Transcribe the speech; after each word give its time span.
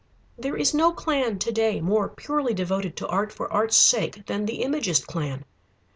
There 0.35 0.57
is 0.57 0.73
no 0.73 0.91
clan 0.93 1.37
to 1.37 1.51
day 1.51 1.79
more 1.79 2.09
purely 2.09 2.55
devoted 2.55 2.97
to 2.97 3.07
art 3.07 3.31
for 3.31 3.53
art's 3.53 3.75
sake 3.77 4.25
than 4.25 4.47
the 4.47 4.63
Imagist 4.63 5.05
clan. 5.05 5.45